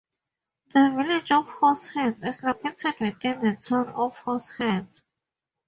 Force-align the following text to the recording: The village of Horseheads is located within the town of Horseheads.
The 0.73 0.89
village 0.97 1.31
of 1.31 1.47
Horseheads 1.47 2.25
is 2.27 2.41
located 2.41 2.95
within 2.99 3.39
the 3.41 3.55
town 3.61 3.89
of 3.89 4.17
Horseheads. 4.17 5.03